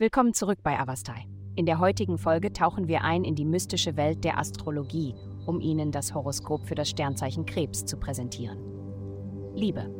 Willkommen 0.00 0.32
zurück 0.32 0.60
bei 0.62 0.80
Avastai. 0.80 1.26
In 1.56 1.66
der 1.66 1.78
heutigen 1.78 2.16
Folge 2.16 2.54
tauchen 2.54 2.88
wir 2.88 3.04
ein 3.04 3.22
in 3.22 3.34
die 3.34 3.44
mystische 3.44 3.98
Welt 3.98 4.24
der 4.24 4.38
Astrologie, 4.38 5.14
um 5.44 5.60
Ihnen 5.60 5.92
das 5.92 6.14
Horoskop 6.14 6.64
für 6.64 6.74
das 6.74 6.88
Sternzeichen 6.88 7.44
Krebs 7.44 7.84
zu 7.84 7.98
präsentieren. 7.98 8.56
Liebe. 9.54 9.94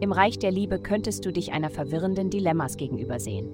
Im 0.00 0.12
Reich 0.12 0.38
der 0.38 0.50
Liebe 0.50 0.78
könntest 0.78 1.24
du 1.24 1.32
dich 1.32 1.54
einer 1.54 1.70
verwirrenden 1.70 2.28
Dilemmas 2.28 2.76
gegenübersehen. 2.76 3.48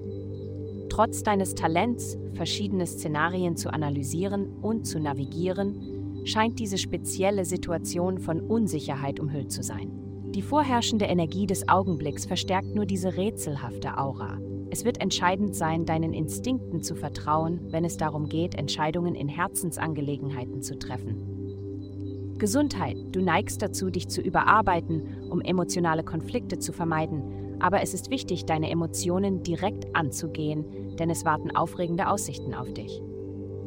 Trotz 0.89 1.23
deines 1.23 1.55
Talents, 1.55 2.19
verschiedene 2.35 2.89
Szenarien 2.89 3.57
zu 3.57 3.73
analysieren 3.73 4.49
und 4.63 4.85
zu 4.85 4.99
navigieren, 4.99 6.25
scheint 6.25 6.59
diese 6.59 6.77
spezielle 6.77 7.45
Situation 7.45 8.19
von 8.19 8.41
Unsicherheit 8.41 9.21
umhüllt 9.21 9.53
zu 9.53 9.63
sein. 9.63 9.93
Die 10.35 10.43
vorherrschende 10.43 11.05
Energie 11.05 11.47
des 11.47 11.69
Augenblicks 11.69 12.25
verstärkt 12.25 12.75
nur 12.75 12.85
diese 12.85 13.17
rätselhafte 13.17 13.97
Aura. 13.97 14.41
Es 14.73 14.87
wird 14.87 15.03
entscheidend 15.03 15.55
sein, 15.55 15.85
deinen 15.85 16.15
Instinkten 16.15 16.81
zu 16.81 16.95
vertrauen, 16.95 17.61
wenn 17.69 17.85
es 17.85 17.99
darum 17.99 18.31
geht, 18.31 18.55
Entscheidungen 18.55 19.15
in 19.15 19.29
Herzensangelegenheiten 19.29 20.63
zu 20.63 20.79
treffen. 20.79 22.35
Gesundheit. 22.39 22.97
Du 23.13 23.21
neigst 23.21 23.61
dazu, 23.61 23.91
dich 23.91 24.09
zu 24.09 24.23
überarbeiten, 24.23 25.29
um 25.29 25.43
emotionale 25.43 26.03
Konflikte 26.03 26.59
zu 26.59 26.73
vermeiden, 26.73 27.59
aber 27.61 27.83
es 27.83 27.93
ist 27.93 28.11
wichtig, 28.11 28.47
deine 28.47 28.71
Emotionen 28.71 29.43
direkt 29.43 29.95
anzugehen, 29.95 30.97
denn 30.99 31.11
es 31.11 31.27
warten 31.27 31.55
aufregende 31.55 32.09
Aussichten 32.09 32.55
auf 32.55 32.73
dich. 32.73 33.03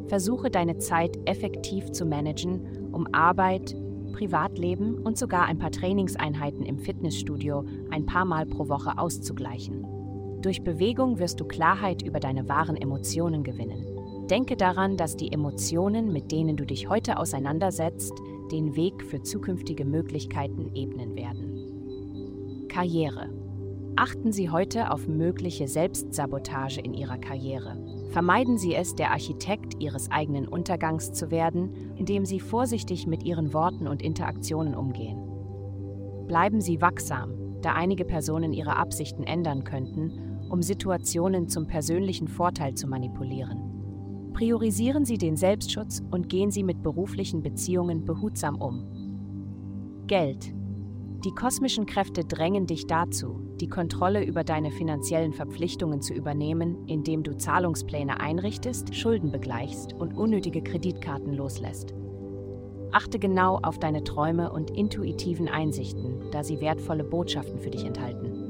Versuche 0.08 0.50
deine 0.50 0.78
Zeit 0.78 1.20
effektiv 1.24 1.92
zu 1.92 2.04
managen, 2.04 2.90
um 2.90 3.06
Arbeit, 3.14 3.76
Privatleben 4.12 4.98
und 4.98 5.16
sogar 5.16 5.44
ein 5.44 5.60
paar 5.60 5.70
Trainingseinheiten 5.70 6.64
im 6.64 6.80
Fitnessstudio 6.80 7.64
ein 7.90 8.06
paar 8.06 8.24
Mal 8.24 8.44
pro 8.44 8.68
Woche 8.68 8.98
auszugleichen. 8.98 9.95
Durch 10.46 10.62
Bewegung 10.62 11.18
wirst 11.18 11.40
du 11.40 11.44
Klarheit 11.44 12.02
über 12.02 12.20
deine 12.20 12.48
wahren 12.48 12.76
Emotionen 12.76 13.42
gewinnen. 13.42 14.28
Denke 14.30 14.56
daran, 14.56 14.96
dass 14.96 15.16
die 15.16 15.32
Emotionen, 15.32 16.12
mit 16.12 16.30
denen 16.30 16.56
du 16.56 16.64
dich 16.64 16.88
heute 16.88 17.18
auseinandersetzt, 17.18 18.12
den 18.52 18.76
Weg 18.76 19.02
für 19.02 19.20
zukünftige 19.20 19.84
Möglichkeiten 19.84 20.70
ebnen 20.76 21.16
werden. 21.16 22.68
Karriere. 22.68 23.28
Achten 23.96 24.30
Sie 24.30 24.48
heute 24.48 24.92
auf 24.92 25.08
mögliche 25.08 25.66
Selbstsabotage 25.66 26.80
in 26.80 26.94
Ihrer 26.94 27.18
Karriere. 27.18 27.76
Vermeiden 28.10 28.56
Sie 28.56 28.76
es, 28.76 28.94
der 28.94 29.10
Architekt 29.10 29.82
Ihres 29.82 30.12
eigenen 30.12 30.46
Untergangs 30.46 31.10
zu 31.10 31.32
werden, 31.32 31.96
indem 31.96 32.24
Sie 32.24 32.38
vorsichtig 32.38 33.08
mit 33.08 33.24
Ihren 33.24 33.52
Worten 33.52 33.88
und 33.88 34.00
Interaktionen 34.00 34.76
umgehen. 34.76 35.18
Bleiben 36.28 36.60
Sie 36.60 36.80
wachsam, 36.80 37.32
da 37.62 37.72
einige 37.72 38.04
Personen 38.04 38.52
ihre 38.52 38.76
Absichten 38.76 39.24
ändern 39.24 39.64
könnten 39.64 40.35
um 40.48 40.62
Situationen 40.62 41.48
zum 41.48 41.66
persönlichen 41.66 42.28
Vorteil 42.28 42.74
zu 42.74 42.86
manipulieren. 42.86 44.30
Priorisieren 44.32 45.04
Sie 45.04 45.16
den 45.16 45.36
Selbstschutz 45.36 46.02
und 46.10 46.28
gehen 46.28 46.50
Sie 46.50 46.62
mit 46.62 46.82
beruflichen 46.82 47.42
Beziehungen 47.42 48.04
behutsam 48.04 48.60
um. 48.60 50.04
Geld. 50.06 50.54
Die 51.24 51.30
kosmischen 51.30 51.86
Kräfte 51.86 52.24
drängen 52.24 52.66
dich 52.66 52.86
dazu, 52.86 53.40
die 53.60 53.68
Kontrolle 53.68 54.24
über 54.24 54.44
deine 54.44 54.70
finanziellen 54.70 55.32
Verpflichtungen 55.32 56.02
zu 56.02 56.12
übernehmen, 56.12 56.86
indem 56.86 57.22
du 57.22 57.36
Zahlungspläne 57.36 58.20
einrichtest, 58.20 58.94
Schulden 58.94 59.32
begleichst 59.32 59.94
und 59.94 60.16
unnötige 60.16 60.62
Kreditkarten 60.62 61.32
loslässt. 61.32 61.94
Achte 62.92 63.18
genau 63.18 63.58
auf 63.62 63.78
deine 63.78 64.04
Träume 64.04 64.52
und 64.52 64.70
intuitiven 64.70 65.48
Einsichten, 65.48 66.30
da 66.30 66.44
sie 66.44 66.60
wertvolle 66.60 67.04
Botschaften 67.04 67.58
für 67.58 67.70
dich 67.70 67.84
enthalten. 67.84 68.45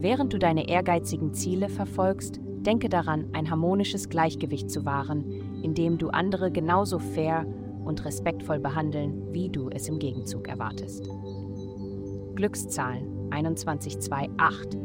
Während 0.00 0.32
du 0.32 0.38
deine 0.38 0.68
ehrgeizigen 0.68 1.34
Ziele 1.34 1.68
verfolgst, 1.68 2.40
denke 2.42 2.88
daran, 2.88 3.30
ein 3.32 3.50
harmonisches 3.50 4.08
Gleichgewicht 4.08 4.70
zu 4.70 4.84
wahren, 4.84 5.24
indem 5.62 5.98
du 5.98 6.10
andere 6.10 6.52
genauso 6.52 7.00
fair 7.00 7.46
und 7.84 8.04
respektvoll 8.04 8.60
behandeln, 8.60 9.32
wie 9.32 9.48
du 9.48 9.70
es 9.70 9.88
im 9.88 9.98
Gegenzug 9.98 10.46
erwartest. 10.46 11.08
Glückszahlen 12.36 13.18
2128. 13.30 14.78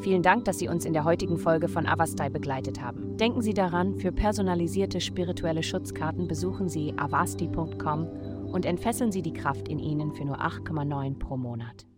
Vielen 0.00 0.22
Dank, 0.22 0.46
dass 0.46 0.58
Sie 0.58 0.68
uns 0.68 0.86
in 0.86 0.94
der 0.94 1.04
heutigen 1.04 1.36
Folge 1.36 1.68
von 1.68 1.86
Avastai 1.86 2.30
begleitet 2.30 2.80
haben. 2.80 3.18
Denken 3.18 3.42
Sie 3.42 3.52
daran, 3.52 3.96
für 3.96 4.12
personalisierte 4.12 5.02
spirituelle 5.02 5.62
Schutzkarten 5.62 6.26
besuchen 6.26 6.70
Sie 6.70 6.94
avasti.com 6.96 8.06
und 8.50 8.64
entfesseln 8.64 9.12
Sie 9.12 9.20
die 9.20 9.34
Kraft 9.34 9.68
in 9.68 9.78
Ihnen 9.78 10.12
für 10.12 10.24
nur 10.24 10.40
8,9 10.40 11.18
pro 11.18 11.36
Monat. 11.36 11.90